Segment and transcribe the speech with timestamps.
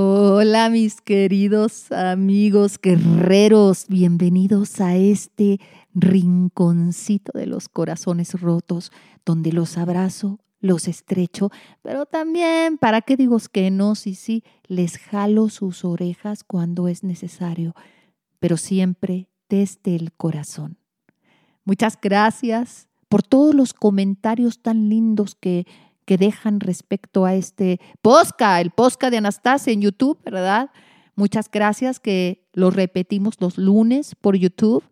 [0.00, 5.58] Hola mis queridos amigos guerreros, bienvenidos a este
[5.92, 8.92] rinconcito de los corazones rotos,
[9.26, 11.50] donde los abrazo, los estrecho,
[11.82, 13.96] pero también, ¿para qué digo que no?
[13.96, 17.74] Sí, sí, les jalo sus orejas cuando es necesario,
[18.38, 20.78] pero siempre desde el corazón.
[21.64, 25.66] Muchas gracias por todos los comentarios tan lindos que
[26.08, 30.70] que dejan respecto a este posca, el posca de Anastasia en YouTube, ¿verdad?
[31.16, 34.82] Muchas gracias que lo repetimos los lunes por YouTube.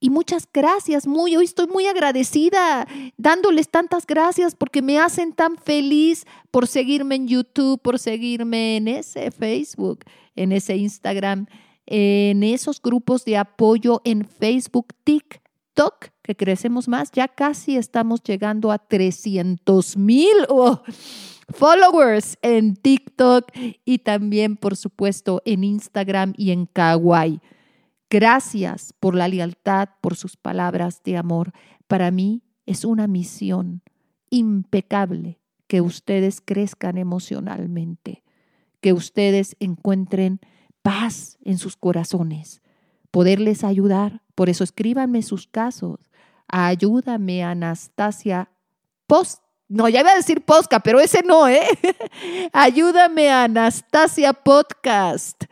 [0.00, 5.56] Y muchas gracias, muy, hoy estoy muy agradecida, dándoles tantas gracias porque me hacen tan
[5.58, 10.00] feliz por seguirme en YouTube, por seguirme en ese Facebook,
[10.34, 11.46] en ese Instagram,
[11.86, 15.41] en esos grupos de apoyo en Facebook, TikTok
[15.74, 20.82] TikTok, que crecemos más, ya casi estamos llegando a 300 mil oh,
[21.48, 23.50] followers en TikTok
[23.84, 27.40] y también, por supuesto, en Instagram y en Kawaii.
[28.10, 31.52] Gracias por la lealtad, por sus palabras de amor.
[31.86, 33.82] Para mí es una misión
[34.28, 38.22] impecable que ustedes crezcan emocionalmente,
[38.82, 40.40] que ustedes encuentren
[40.82, 42.60] paz en sus corazones,
[43.10, 44.21] poderles ayudar.
[44.34, 46.00] Por eso escríbanme sus casos.
[46.48, 48.48] Ayúdame, Anastasia.
[49.06, 49.42] Post.
[49.68, 51.62] No, ya iba a decir posca, pero ese no, ¿eh?
[52.52, 55.44] Ayúdame, Anastasia Podcast.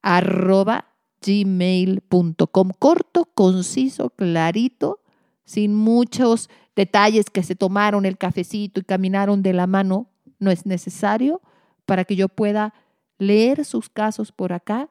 [0.00, 0.86] Arroba
[1.20, 2.70] gmail.com.
[2.78, 5.00] Corto, conciso, clarito,
[5.44, 10.08] sin muchos detalles que se tomaron el cafecito y caminaron de la mano.
[10.38, 11.40] No es necesario
[11.86, 12.74] para que yo pueda
[13.18, 14.90] leer sus casos por acá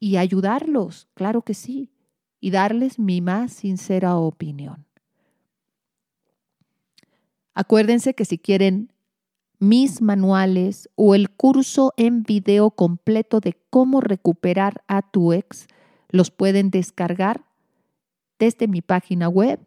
[0.00, 1.90] y ayudarlos, claro que sí,
[2.40, 4.86] y darles mi más sincera opinión.
[7.54, 8.92] Acuérdense que si quieren
[9.58, 15.66] mis manuales o el curso en video completo de cómo recuperar a tu ex,
[16.10, 17.44] los pueden descargar
[18.38, 19.58] desde mi página web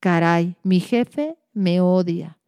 [0.01, 2.39] Caray, mi jefe me odia.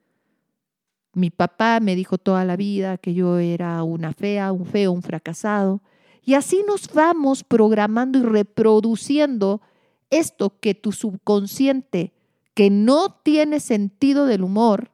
[1.13, 5.03] Mi papá me dijo toda la vida que yo era una fea, un feo, un
[5.03, 5.83] fracasado.
[6.25, 9.61] Y así nos vamos programando y reproduciendo
[10.09, 12.15] esto que tu subconsciente,
[12.55, 14.91] que no tiene sentido del humor,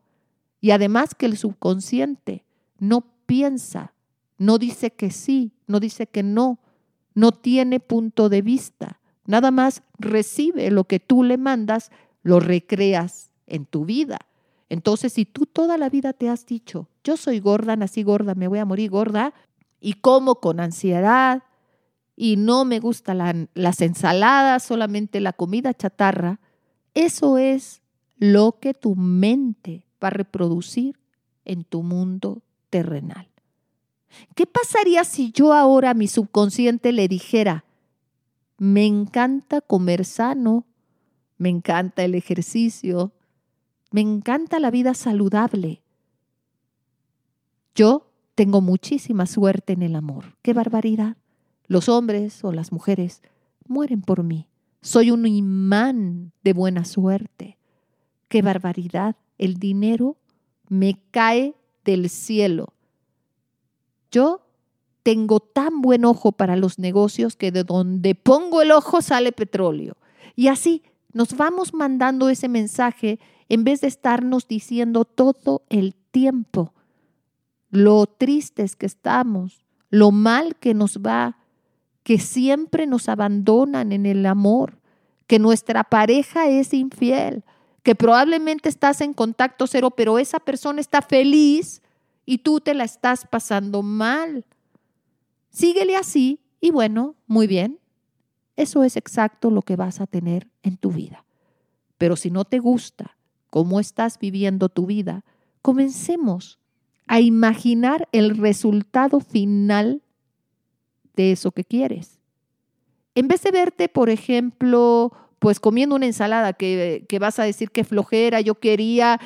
[0.61, 2.45] y además que el subconsciente
[2.81, 3.95] no piensa,
[4.39, 6.59] no dice que sí, no dice que no,
[7.15, 11.91] no tiene punto de vista, nada más recibe lo que tú le mandas,
[12.23, 14.19] lo recreas en tu vida.
[14.69, 18.49] Entonces, si tú toda la vida te has dicho, yo soy gorda, nací gorda, me
[18.49, 19.35] voy a morir gorda,
[19.81, 21.43] y como con ansiedad,
[22.17, 26.41] y no me gustan las ensaladas, solamente la comida chatarra,
[26.95, 27.83] eso es
[28.17, 30.99] lo que tu mente va a reproducir
[31.45, 33.29] en tu mundo terrenal.
[34.35, 37.65] ¿Qué pasaría si yo ahora mi subconsciente le dijera,
[38.59, 40.67] me encanta comer sano,
[41.39, 43.13] me encanta el ejercicio,
[43.91, 45.83] me encanta la vida saludable?
[47.75, 50.37] Yo tengo muchísima suerte en el amor.
[50.43, 51.17] ¡Qué barbaridad!
[51.67, 53.23] Los hombres o las mujeres
[53.67, 54.49] mueren por mí.
[54.83, 57.59] Soy un imán de buena suerte.
[58.29, 59.17] Qué barbaridad.
[59.39, 60.19] El dinero
[60.69, 62.74] me cae del cielo.
[64.15, 64.47] Yo
[65.03, 69.97] tengo tan buen ojo para los negocios que de donde pongo el ojo sale petróleo.
[70.37, 73.19] Y así nos vamos mandando ese mensaje
[73.49, 76.73] en vez de estarnos diciendo todo el tiempo
[77.71, 81.39] lo tristes que estamos, lo mal que nos va,
[82.05, 84.79] que siempre nos abandonan en el amor,
[85.27, 87.43] que nuestra pareja es infiel,
[87.83, 91.83] que probablemente estás en contacto cero, pero esa persona está feliz
[92.27, 94.45] y tú te la estás pasando mal.
[95.51, 97.79] Síguele así y bueno, muy bien.
[98.57, 101.25] Eso es exacto lo que vas a tener en tu vida.
[101.99, 103.17] Pero si no te gusta
[103.51, 105.25] cómo estás viviendo tu vida,
[105.63, 106.59] comencemos
[107.07, 110.03] a imaginar el resultado final
[111.15, 112.19] de eso que quieres.
[113.15, 117.71] En vez de verte, por ejemplo, pues comiendo una ensalada que, que vas a decir
[117.71, 119.21] que flojera, yo quería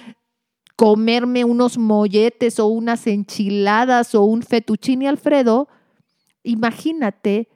[0.78, 5.66] comerme unos molletes o unas enchiladas o un fettuccine Alfredo,
[6.44, 7.48] imagínate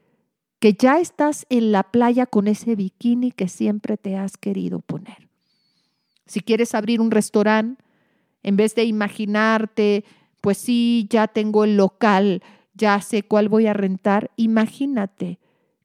[0.59, 5.29] que ya estás en la playa con ese bikini que siempre te has querido poner.
[6.27, 7.81] Si quieres abrir un restaurante,
[8.43, 10.05] en vez de imaginarte,
[10.41, 12.43] pues sí, ya tengo el local,
[12.75, 15.39] ya sé cuál voy a rentar, imagínate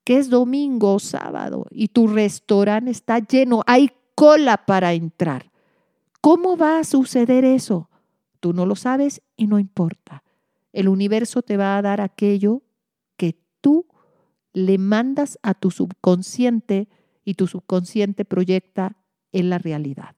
[0.04, 5.52] que es domingo o sábado y tu restaurante está lleno, hay cola para entrar.
[6.28, 7.90] ¿Cómo va a suceder eso?
[8.42, 10.26] Tú no lo sabes y no importa.
[10.74, 12.64] El universo te va a dar aquello
[13.16, 13.88] que tú
[14.52, 16.90] le mandas a tu subconsciente
[17.24, 18.98] y tu subconsciente proyecta
[19.32, 20.18] en la realidad.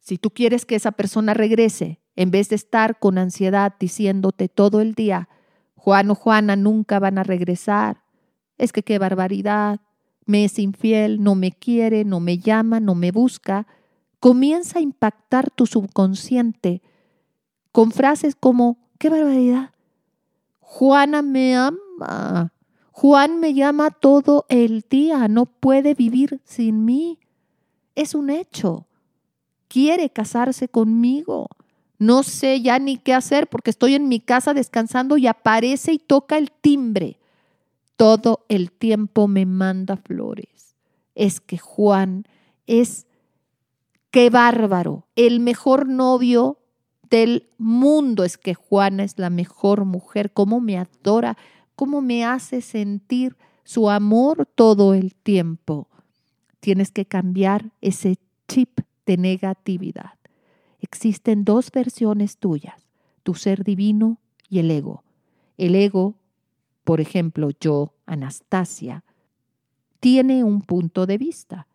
[0.00, 4.80] Si tú quieres que esa persona regrese, en vez de estar con ansiedad diciéndote todo
[4.80, 5.28] el día,
[5.76, 8.02] Juan o Juana nunca van a regresar,
[8.58, 9.78] es que qué barbaridad,
[10.26, 13.66] me es infiel, no me quiere, no me llama, no me busca,
[14.18, 16.82] comienza a impactar tu subconsciente
[17.72, 19.70] con frases como, qué barbaridad,
[20.60, 22.52] Juana me ama,
[22.92, 27.18] Juan me llama todo el día, no puede vivir sin mí.
[27.94, 28.86] Es un hecho
[29.70, 31.48] quiere casarse conmigo.
[31.98, 35.98] No sé ya ni qué hacer porque estoy en mi casa descansando y aparece y
[35.98, 37.19] toca el timbre.
[38.00, 40.74] Todo el tiempo me manda flores.
[41.14, 42.24] Es que Juan
[42.66, 43.06] es,
[44.10, 46.56] qué bárbaro, el mejor novio
[47.10, 48.24] del mundo.
[48.24, 50.32] Es que Juana es la mejor mujer.
[50.32, 51.36] Cómo me adora,
[51.76, 55.86] cómo me hace sentir su amor todo el tiempo.
[56.60, 58.16] Tienes que cambiar ese
[58.48, 60.14] chip de negatividad.
[60.78, 62.88] Existen dos versiones tuyas,
[63.24, 64.16] tu ser divino
[64.48, 65.04] y el ego.
[65.58, 66.14] El ego,
[66.90, 69.04] por ejemplo, yo, Anastasia,
[70.00, 71.68] tiene un punto de vista,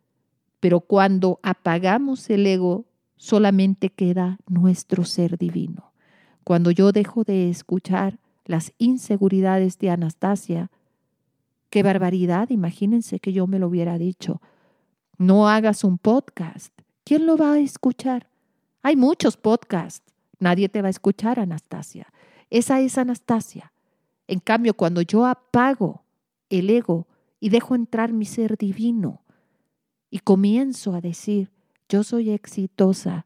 [0.59, 2.83] pero cuando apagamos el ego,
[3.15, 5.93] solamente queda nuestro ser divino.
[6.43, 10.69] Cuando yo dejo de escuchar las inseguridades de Anastasia,
[11.69, 14.41] qué barbaridad, imagínense que yo me lo hubiera dicho,
[15.17, 16.73] no hagas un podcast,
[17.05, 18.27] ¿Quién lo va a escuchar?
[18.81, 20.11] Hay muchos podcasts.
[20.39, 22.11] Nadie te va a escuchar, Anastasia.
[22.49, 23.71] Esa es Anastasia.
[24.27, 26.03] En cambio, cuando yo apago
[26.49, 27.07] el ego
[27.39, 29.23] y dejo entrar mi ser divino
[30.09, 31.51] y comienzo a decir,
[31.89, 33.25] yo soy exitosa,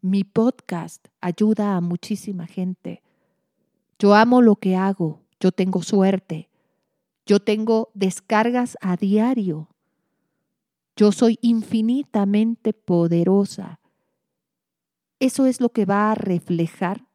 [0.00, 3.02] mi podcast ayuda a muchísima gente,
[3.98, 6.48] yo amo lo que hago, yo tengo suerte,
[7.26, 9.68] yo tengo descargas a diario
[11.00, 13.80] yo soy infinitamente poderosa.
[15.18, 17.08] Eso es lo que va a reflejar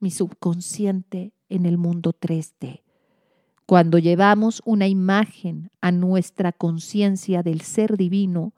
[0.00, 2.82] mi subconsciente en el mundo 3D.
[3.66, 8.54] Cuando llevamos una imagen a nuestra conciencia del ser divino,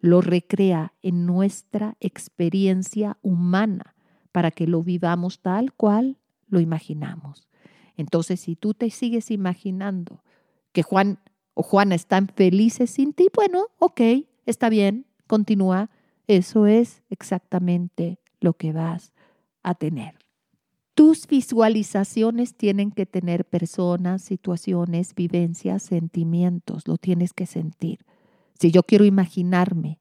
[0.00, 3.94] lo recrea en nuestra experiencia humana
[4.32, 7.48] para que lo vivamos tal cual lo imaginamos.
[7.96, 10.22] Entonces, si tú te sigues imaginando
[10.72, 11.20] que Juan
[11.54, 14.00] o Juana están felices sin ti, bueno, ok,
[14.46, 15.90] está bien, continúa.
[16.26, 19.12] Eso es exactamente lo que vas
[19.62, 20.23] a tener.
[20.94, 28.04] Tus visualizaciones tienen que tener personas, situaciones, vivencias, sentimientos, lo tienes que sentir.
[28.60, 29.98] Si yo quiero imaginarme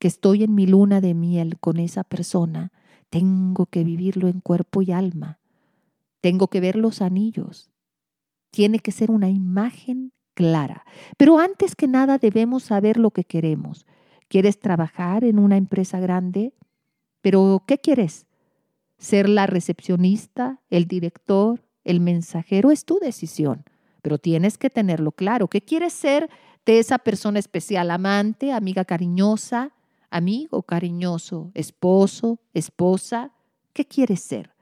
[0.00, 2.72] que estoy en mi luna de miel con esa persona,
[3.10, 5.38] tengo que vivirlo en cuerpo y alma.
[6.20, 7.70] Tengo que ver los anillos.
[8.50, 10.84] Tiene que ser una imagen clara.
[11.16, 13.86] Pero antes que nada debemos saber lo que queremos.
[14.28, 16.54] ¿Quieres trabajar en una empresa grande?
[17.20, 18.26] ¿Pero qué quieres?
[18.98, 23.64] ¿Ser la recepcionista, el director, el mensajero es tu decisión,
[24.02, 25.48] pero tienes que tenerlo claro.
[25.48, 26.30] ¿Qué quieres ser
[26.66, 27.90] de esa persona especial?
[27.90, 29.72] Amante, amiga cariñosa,
[30.10, 33.32] amigo cariñoso, esposo, esposa.
[33.72, 34.54] ¿Qué quieres ser?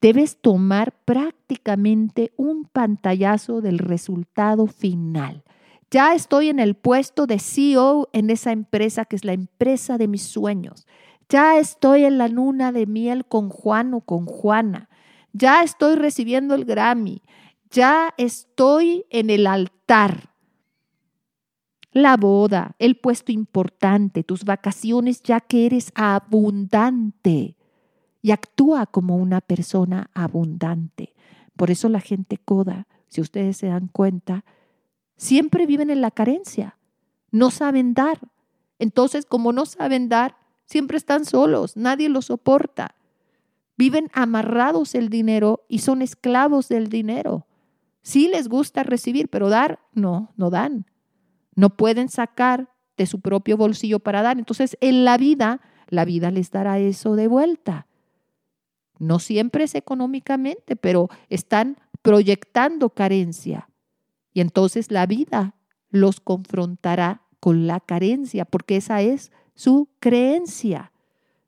[0.00, 5.42] Debes tomar prácticamente un pantallazo del resultado final.
[5.90, 10.08] Ya estoy en el puesto de CEO en esa empresa que es la empresa de
[10.08, 10.86] mis sueños.
[11.28, 14.88] Ya estoy en la luna de miel con Juan o con Juana.
[15.32, 17.22] Ya estoy recibiendo el Grammy.
[17.70, 20.30] Ya estoy en el altar.
[21.90, 27.56] La boda, el puesto importante, tus vacaciones, ya que eres abundante
[28.22, 31.14] y actúa como una persona abundante.
[31.56, 34.44] Por eso la gente coda, si ustedes se dan cuenta,
[35.16, 36.76] siempre viven en la carencia.
[37.30, 38.18] No saben dar.
[38.78, 42.94] Entonces, como no saben dar, Siempre están solos, nadie los soporta.
[43.76, 47.46] Viven amarrados el dinero y son esclavos del dinero.
[48.02, 50.86] Sí les gusta recibir, pero dar, no, no dan.
[51.54, 54.38] No pueden sacar de su propio bolsillo para dar.
[54.38, 57.86] Entonces, en la vida, la vida les dará eso de vuelta.
[58.98, 63.68] No siempre es económicamente, pero están proyectando carencia.
[64.32, 65.54] Y entonces la vida
[65.90, 70.92] los confrontará con la carencia, porque esa es su creencia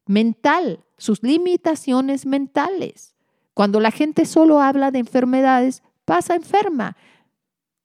[0.06, 3.14] mental, sus limitaciones mentales.
[3.54, 6.96] Cuando la gente solo habla de enfermedades, pasa enferma.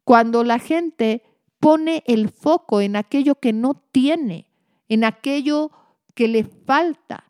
[0.06, 1.24] Cuando la gente
[1.60, 4.48] pone el foco en aquello que no tiene,
[4.88, 5.72] en aquello
[6.14, 7.26] que le falta,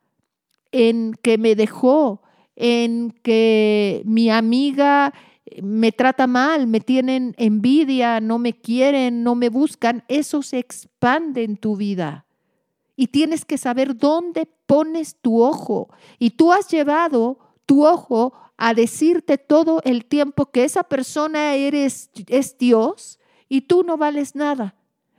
[0.71, 2.21] en que me dejó,
[2.55, 5.13] en que mi amiga
[5.62, 11.43] me trata mal, me tienen envidia, no me quieren, no me buscan, eso se expande
[11.43, 12.25] en tu vida
[12.95, 15.89] y tienes que saber dónde pones tu ojo.
[16.19, 22.12] Y tú has llevado tu ojo a decirte todo el tiempo que esa persona eres,
[22.27, 23.19] es Dios
[23.50, 24.75] y tú no vales nada.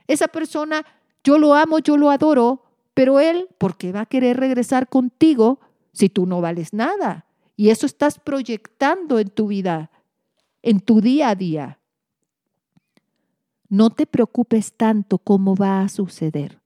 [0.07, 0.85] Esa persona,
[1.23, 2.63] yo lo amo, yo lo adoro,
[2.93, 5.59] pero él, ¿por qué va a querer regresar contigo
[5.91, 7.25] si tú no vales nada?
[7.57, 9.91] Y eso estás proyectando en tu vida,
[10.61, 11.79] en tu día a día.
[13.67, 16.64] No te preocupes tanto cómo va a suceder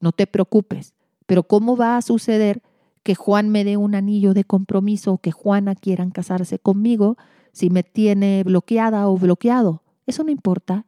[0.00, 0.94] no te preocupes.
[1.26, 2.62] Pero ¿cómo va a suceder
[3.02, 7.16] que Juan me dé un anillo de compromiso o que Juana quieran casarse conmigo
[7.52, 9.82] si me tiene bloqueada o bloqueado?
[10.06, 10.86] Eso no importa.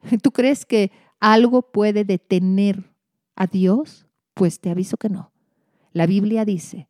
[0.22, 0.90] ¿Tú crees que
[1.20, 2.94] algo puede detener
[3.36, 4.06] a Dios?
[4.34, 5.32] Pues te aviso que no.
[5.92, 6.88] La Biblia dice,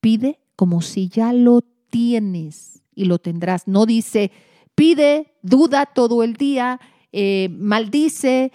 [0.00, 3.66] pide como si ya lo tienes y lo tendrás.
[3.68, 4.32] No dice,
[4.74, 6.80] pide, duda todo el día,
[7.12, 8.52] eh, maldice,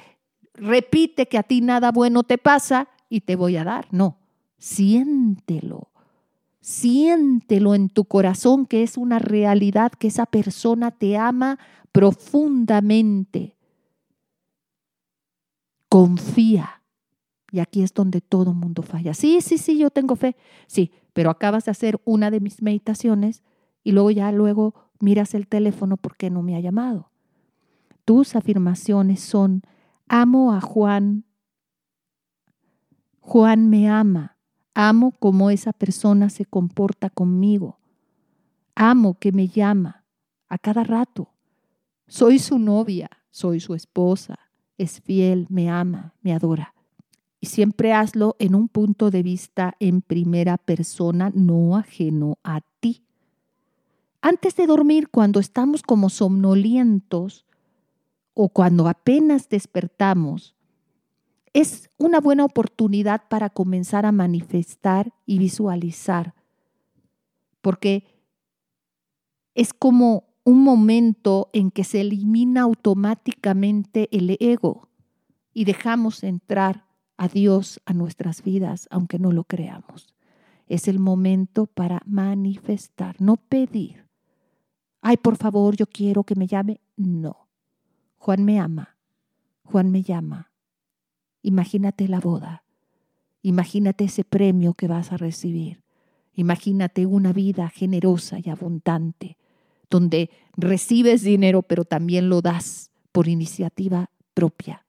[0.54, 3.88] repite que a ti nada bueno te pasa y te voy a dar.
[3.92, 4.18] No,
[4.58, 5.90] siéntelo.
[6.62, 11.60] Siéntelo en tu corazón que es una realidad, que esa persona te ama
[11.92, 13.58] profundamente.
[15.90, 16.82] Confía.
[17.52, 19.14] Y aquí es donde todo mundo falla.
[19.14, 20.36] Sí, sí, sí, yo tengo fe.
[20.66, 23.44] Sí, pero acabas de hacer una de mis meditaciones
[23.84, 27.12] y luego ya luego miras el teléfono porque no me ha llamado.
[28.06, 29.64] Tus afirmaciones son
[30.16, 31.26] Amo a Juan.
[33.20, 34.38] Juan me ama.
[34.76, 37.80] Amo cómo esa persona se comporta conmigo.
[38.76, 40.06] Amo que me llama
[40.50, 41.32] a cada rato.
[42.06, 44.38] Soy su novia, soy su esposa.
[44.78, 46.76] Es fiel, me ama, me adora.
[47.40, 53.04] Y siempre hazlo en un punto de vista en primera persona, no ajeno a ti.
[54.22, 57.48] Antes de dormir, cuando estamos como somnolientos,
[58.34, 60.56] o cuando apenas despertamos,
[61.54, 66.34] es una buena oportunidad para comenzar a manifestar y visualizar,
[67.62, 68.06] porque
[69.54, 74.90] es como un momento en que se elimina automáticamente el ego
[75.54, 76.86] y dejamos entrar
[77.18, 80.14] a Dios a nuestras vidas, aunque no lo creamos.
[80.68, 84.08] Es el momento para manifestar, no pedir.
[85.02, 86.82] Ay, por favor, yo quiero que me llame.
[86.98, 87.43] No.
[88.24, 88.96] Juan me ama,
[89.66, 90.50] Juan me llama.
[91.42, 92.64] Imagínate la boda,
[93.42, 95.84] imagínate ese premio que vas a recibir,
[96.34, 99.38] imagínate una vida generosa y abundante,
[99.90, 104.86] donde recibes dinero pero también lo das por iniciativa propia.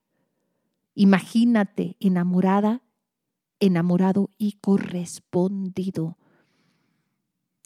[0.93, 2.83] Imagínate enamorada,
[3.59, 6.17] enamorado y correspondido.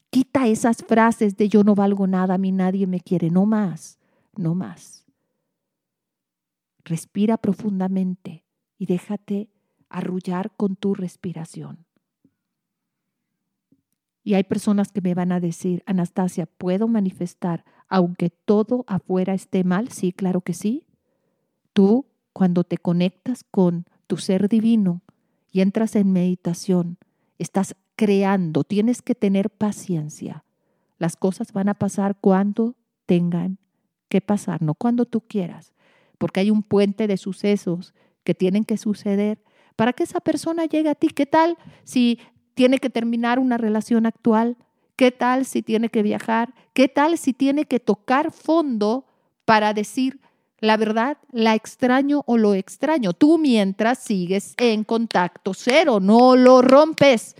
[0.09, 3.99] Quita esas frases de yo no valgo nada, a mí nadie me quiere, no más,
[4.35, 4.98] no más.
[6.89, 8.43] Respira profundamente
[8.79, 9.51] y déjate
[9.89, 11.85] arrullar con tu respiración.
[14.23, 19.63] Y hay personas que me van a decir, Anastasia, ¿puedo manifestar aunque todo afuera esté
[19.63, 19.89] mal?
[19.89, 20.87] Sí, claro que sí.
[21.73, 25.03] Tú, cuando te conectas con tu ser divino
[25.51, 26.97] y entras en meditación,
[27.37, 30.43] estás creando, tienes que tener paciencia.
[30.97, 33.59] Las cosas van a pasar cuando tengan
[34.07, 35.71] que pasar, no cuando tú quieras,
[36.19, 39.41] porque hay un puente de sucesos que tienen que suceder
[39.75, 41.07] para que esa persona llegue a ti.
[41.07, 42.19] ¿Qué tal si
[42.53, 44.57] tiene que terminar una relación actual?
[44.95, 46.53] ¿Qué tal si tiene que viajar?
[46.73, 49.07] ¿Qué tal si tiene que tocar fondo
[49.45, 50.19] para decir
[50.59, 53.13] la verdad, la extraño o lo extraño?
[53.13, 57.35] Tú mientras sigues en contacto cero, no lo rompes,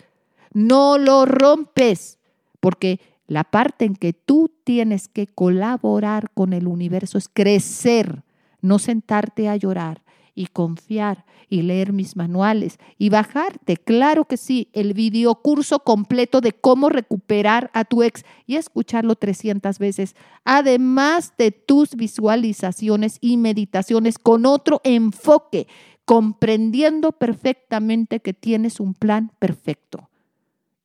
[0.54, 2.18] no lo rompes,
[2.62, 8.24] porque la parte en que tú tienes que colaborar con el universo es crecer,
[8.62, 10.02] no sentarte a llorar,
[10.40, 16.40] y confiar y leer mis manuales y bajarte, claro que sí, el video curso completo
[16.40, 23.36] de cómo recuperar a tu ex y escucharlo 300 veces, además de tus visualizaciones y
[23.36, 25.68] meditaciones con otro enfoque,
[26.06, 30.10] comprendiendo perfectamente que tienes un plan perfecto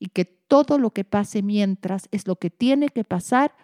[0.00, 3.54] y que todo lo que pase mientras es lo que tiene que pasar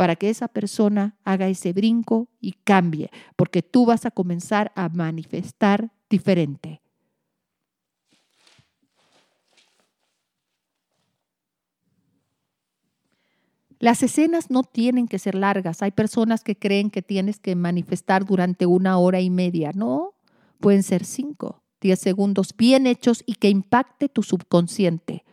[0.00, 4.88] para que esa persona haga ese brinco y cambie, porque tú vas a comenzar a
[4.88, 6.80] manifestar diferente.
[13.78, 15.82] Las escenas no tienen que ser largas.
[15.82, 19.72] Hay personas que creen que tienes que manifestar durante una hora y media.
[19.74, 20.14] No,
[20.60, 25.24] pueden ser cinco, diez segundos bien hechos y que impacte tu subconsciente.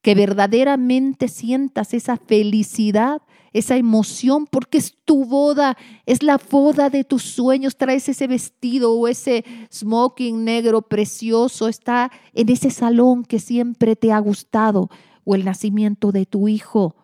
[0.00, 3.20] Que verdaderamente sientas esa felicidad
[3.52, 5.76] esa emoción, porque es tu boda,
[6.06, 12.10] es la boda de tus sueños, traes ese vestido o ese smoking negro precioso, está
[12.34, 14.90] en ese salón que siempre te ha gustado,
[15.24, 16.96] o el nacimiento de tu hijo.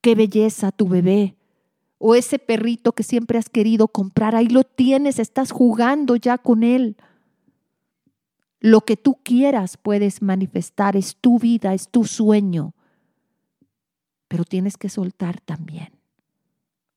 [0.00, 1.36] Qué belleza tu bebé,
[1.98, 6.62] o ese perrito que siempre has querido comprar, ahí lo tienes, estás jugando ya con
[6.62, 6.96] él.
[8.60, 12.75] Lo que tú quieras puedes manifestar, es tu vida, es tu sueño
[14.28, 15.90] pero tienes que soltar también.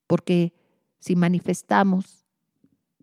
[0.08, 0.54] Porque
[1.00, 2.26] si manifestamos,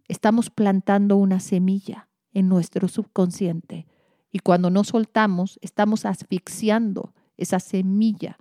[0.09, 3.87] estamos plantando una semilla en nuestro subconsciente
[4.31, 8.39] y cuando no soltamos, estamos asfixiando esa semilla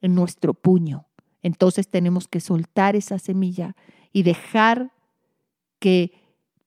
[0.00, 1.06] en nuestro puño.
[1.42, 3.74] Entonces tenemos que soltar esa semilla
[4.12, 4.92] y dejar
[5.78, 6.12] que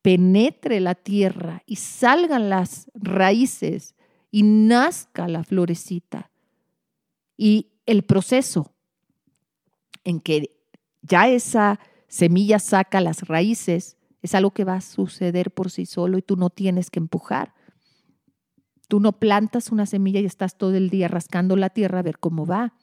[0.02, 3.96] penetre la tierra y salgan las raíces
[4.32, 6.32] y nazca la florecita.
[7.38, 8.74] Y el proceso
[10.04, 10.58] en que
[11.02, 16.18] ya esa semilla saca las raíces es algo que va a suceder por sí solo
[16.18, 17.54] y tú no tienes que empujar.
[18.88, 22.20] Tú no plantas una semilla y estás todo el día rascando la tierra a ver
[22.20, 22.74] cómo va.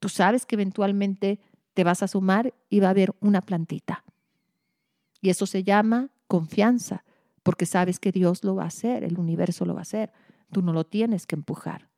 [0.00, 1.40] Tú sabes que eventualmente
[1.72, 4.04] te vas a sumar y va a haber una plantita.
[5.20, 7.04] Y eso se llama confianza,
[7.42, 10.12] porque sabes que Dios lo va a hacer, el universo lo va a hacer.
[10.52, 11.88] Tú no lo tienes que empujar.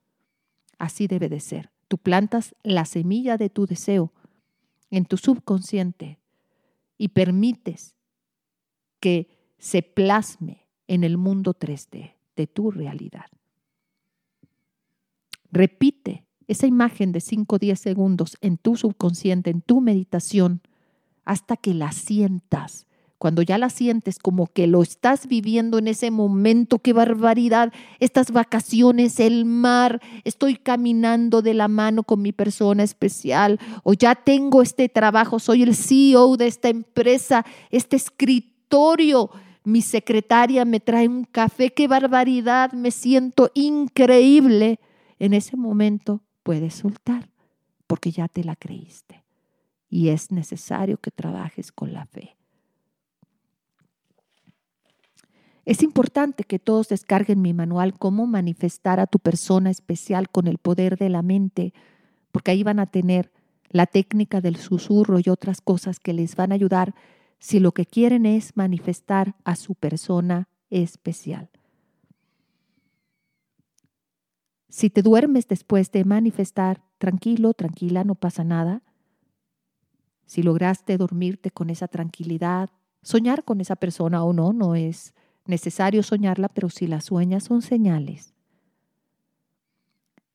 [0.79, 1.71] Así debe de ser.
[1.89, 4.13] Tú plantas la semilla de tu deseo
[4.91, 6.19] en tu subconsciente
[6.97, 7.95] y permites
[9.01, 13.27] que se plasme en el mundo 3D de tu realidad.
[15.51, 20.63] Repite esa imagen de 5 o 10 segundos en tu subconsciente, en tu meditación,
[21.25, 22.87] hasta que la sientas
[23.19, 28.31] cuando ya la sientes como que lo estás viviendo en ese momento, qué barbaridad, estas
[28.31, 34.63] vacaciones, el mar, estoy caminando de la mano con mi persona especial, o ya tengo
[34.63, 39.31] este trabajo, soy el CEO de esta empresa, este escritorio,
[39.65, 44.81] mi secretaria me trae un café, qué barbaridad, me siento increíble.
[45.19, 47.29] En ese momento puedes soltar,
[47.87, 49.25] porque ya te la creíste.
[49.91, 52.38] Y es necesario que trabajes con la fe.
[55.69, 60.57] Es importante que todos descarguen mi manual Cómo manifestar a tu persona especial con el
[60.57, 61.75] poder de la mente,
[62.33, 63.31] porque ahí van a tener
[63.69, 66.95] la técnica del susurro y otras cosas que les van a ayudar
[67.39, 71.51] si lo que quieren es manifestar a su persona especial.
[74.71, 78.83] Si te duermes después de manifestar, tranquilo, tranquila, no pasa nada.
[80.25, 82.71] Si lograste dormirte con esa tranquilidad,
[83.03, 85.13] soñar con esa persona o no, no es
[85.49, 88.35] necesario soñarla, pero si la sueñas son señales.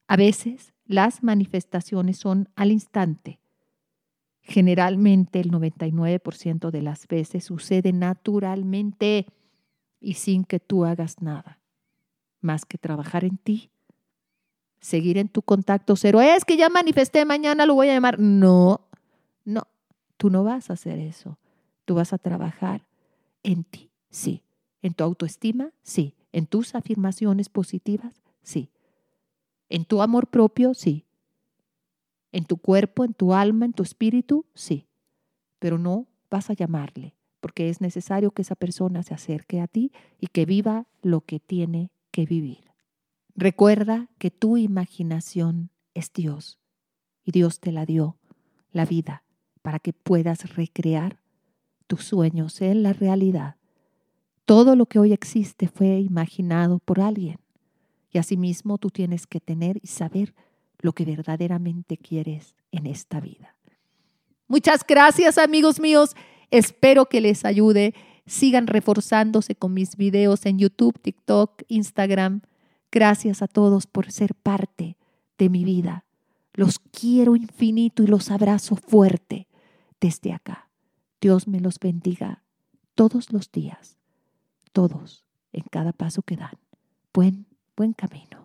[0.08, 3.40] A veces las manifestaciones son al instante.
[4.42, 9.28] Generalmente el 99% de las veces sucede naturalmente
[10.02, 11.60] y sin que tú hagas nada,
[12.42, 13.72] más que trabajar en ti,
[14.82, 16.20] seguir en tu contacto cero.
[16.20, 18.20] Es que ya manifesté, mañana lo voy a llamar.
[18.20, 18.82] No,
[19.46, 19.64] no,
[20.18, 21.38] tú no vas a hacer eso.
[21.86, 22.86] Tú vas a trabajar
[23.44, 24.44] en ti, sí.
[24.84, 26.16] En tu autoestima, sí.
[26.32, 28.70] En tus afirmaciones positivas, sí.
[29.70, 31.06] En tu amor propio, sí.
[32.32, 34.88] En tu cuerpo, en tu alma, en tu espíritu, sí.
[35.58, 39.92] Pero no vas a llamarle, porque es necesario que esa persona se acerque a ti
[40.20, 42.72] y que viva lo que tiene que vivir.
[43.36, 46.60] Recuerda que tu imaginación es Dios
[47.24, 48.18] y Dios te la dio,
[48.72, 49.24] la vida,
[49.62, 51.20] para que puedas recrear
[51.88, 53.56] tus sueños en la realidad.
[54.46, 57.40] Todo lo que hoy existe fue imaginado por alguien
[58.12, 60.34] y asimismo tú tienes que tener y saber
[60.80, 63.56] lo que verdaderamente quieres en esta vida.
[64.48, 66.16] Muchas gracias amigos míos.
[66.52, 67.96] Espero que les ayude.
[68.26, 72.42] Sigan reforzándose con mis videos en YouTube, TikTok, Instagram.
[72.92, 74.98] Gracias a todos por ser parte
[75.38, 76.06] de mi vida.
[76.54, 79.48] Los quiero infinito y los abrazo fuerte
[80.00, 80.70] desde acá.
[81.20, 82.44] Dios me los bendiga
[82.94, 83.98] todos los días,
[84.74, 86.58] todos, en cada paso que dan.
[87.14, 87.46] Buen,
[87.78, 88.43] buen camino.